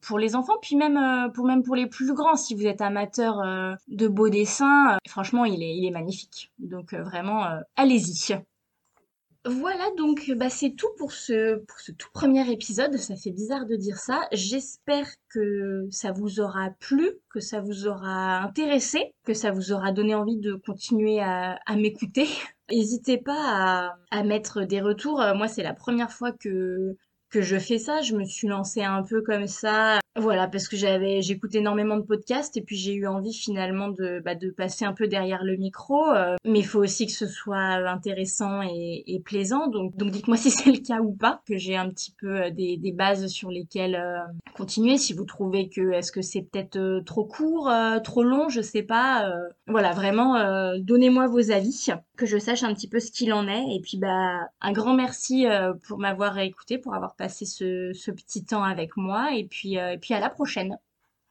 pour 0.00 0.18
les 0.18 0.36
enfants, 0.36 0.56
puis 0.62 0.76
même 0.76 0.98
pour 1.34 1.46
même 1.46 1.62
pour 1.62 1.74
les 1.74 1.86
plus 1.86 2.14
grands. 2.14 2.36
Si 2.36 2.54
vous 2.54 2.66
êtes 2.66 2.80
amateur 2.80 3.42
de 3.88 4.08
beaux 4.08 4.28
dessins, 4.28 4.96
franchement 5.08 5.44
il 5.44 5.62
est 5.62 5.76
il 5.76 5.84
est 5.84 5.90
magnifique. 5.90 6.52
Donc 6.58 6.94
vraiment 6.94 7.44
allez-y. 7.76 8.36
Voilà, 9.48 9.88
donc 9.96 10.32
bah, 10.36 10.50
c'est 10.50 10.72
tout 10.72 10.88
pour 10.98 11.12
ce, 11.12 11.56
pour 11.66 11.78
ce 11.78 11.92
tout 11.92 12.08
premier 12.12 12.50
épisode. 12.50 12.96
Ça 12.96 13.14
fait 13.14 13.30
bizarre 13.30 13.64
de 13.66 13.76
dire 13.76 13.98
ça. 13.98 14.26
J'espère 14.32 15.06
que 15.28 15.86
ça 15.90 16.10
vous 16.10 16.40
aura 16.40 16.70
plu, 16.80 17.12
que 17.30 17.38
ça 17.38 17.60
vous 17.60 17.86
aura 17.86 18.38
intéressé, 18.40 19.14
que 19.24 19.34
ça 19.34 19.52
vous 19.52 19.70
aura 19.70 19.92
donné 19.92 20.16
envie 20.16 20.38
de 20.38 20.54
continuer 20.54 21.20
à, 21.20 21.60
à 21.64 21.76
m'écouter. 21.76 22.26
N'hésitez 22.70 23.18
pas 23.18 23.38
à, 23.38 23.98
à, 24.10 24.24
mettre 24.24 24.62
des 24.64 24.80
retours. 24.80 25.22
Moi, 25.36 25.46
c'est 25.46 25.62
la 25.62 25.74
première 25.74 26.10
fois 26.10 26.32
que, 26.32 26.96
que 27.30 27.40
je 27.40 27.56
fais 27.56 27.78
ça. 27.78 28.00
Je 28.00 28.16
me 28.16 28.24
suis 28.24 28.48
lancée 28.48 28.82
un 28.82 29.04
peu 29.04 29.22
comme 29.22 29.46
ça 29.46 30.00
voilà, 30.18 30.48
parce 30.48 30.66
que 30.68 30.76
j'avais, 30.76 31.20
j'écoute 31.20 31.54
énormément 31.54 31.96
de 31.96 32.02
podcasts 32.02 32.56
et 32.56 32.62
puis 32.62 32.76
j'ai 32.76 32.94
eu 32.94 33.06
envie 33.06 33.34
finalement 33.34 33.88
de, 33.88 34.20
bah, 34.24 34.34
de 34.34 34.50
passer 34.50 34.84
un 34.84 34.92
peu 34.94 35.08
derrière 35.08 35.44
le 35.44 35.56
micro. 35.56 36.08
Euh, 36.10 36.36
mais 36.44 36.60
il 36.60 36.66
faut 36.66 36.80
aussi 36.80 37.06
que 37.06 37.12
ce 37.12 37.26
soit 37.26 37.58
intéressant 37.58 38.62
et, 38.62 39.04
et 39.06 39.20
plaisant. 39.20 39.66
Donc, 39.66 39.96
donc 39.96 40.10
dites-moi 40.10 40.36
si 40.36 40.50
c'est 40.50 40.72
le 40.72 40.78
cas 40.78 41.00
ou 41.00 41.12
pas, 41.12 41.42
que 41.46 41.56
j'ai 41.56 41.76
un 41.76 41.88
petit 41.90 42.14
peu 42.18 42.44
euh, 42.44 42.50
des, 42.50 42.76
des 42.78 42.92
bases 42.92 43.26
sur 43.26 43.50
lesquelles 43.50 43.96
euh, 43.96 44.18
continuer. 44.54 44.96
Si 44.96 45.12
vous 45.12 45.24
trouvez 45.24 45.68
que 45.68 45.92
est-ce 45.92 46.12
que 46.12 46.22
c'est 46.22 46.42
peut-être 46.42 47.02
trop 47.04 47.24
court, 47.24 47.70
trop 48.02 48.22
long, 48.22 48.48
je 48.48 48.62
sais 48.62 48.82
pas. 48.82 49.30
voilà, 49.66 49.92
vraiment, 49.92 50.78
donnez-moi 50.78 51.26
vos 51.26 51.50
avis, 51.50 51.88
que 52.16 52.24
je 52.24 52.38
sache 52.38 52.62
un 52.62 52.72
petit 52.72 52.88
peu 52.88 52.98
ce 52.98 53.10
qu'il 53.10 53.34
en 53.34 53.48
est. 53.48 53.74
Et 53.74 53.80
puis 53.82 53.98
bah 53.98 54.40
un 54.62 54.72
grand 54.72 54.94
merci 54.94 55.46
pour 55.86 55.98
m'avoir 55.98 56.38
écouté, 56.38 56.78
pour 56.78 56.94
avoir 56.94 57.16
passé 57.16 57.44
ce, 57.44 57.92
ce 57.92 58.10
petit 58.10 58.46
temps 58.46 58.64
avec 58.64 58.96
moi. 58.96 59.34
Et 59.34 59.44
puis, 59.44 59.74
et 59.74 59.98
puis 60.00 60.05
puis 60.06 60.14
à 60.14 60.20
la 60.20 60.30
prochaine. 60.30 60.78